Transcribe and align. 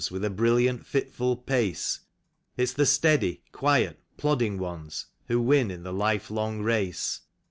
With 0.09 0.25
a 0.25 0.31
brilliant, 0.31 0.83
fitful 0.83 1.35
pace. 1.37 1.99
It's 2.57 2.73
the 2.73 2.87
steady, 2.87 3.43
quiet, 3.51 3.99
plodding 4.17 4.57
ones 4.57 5.05
^Vho 5.29 5.43
win 5.43 5.69
in 5.69 5.83
the 5.83 5.93
lifelong 5.93 6.63
race. 6.63 7.19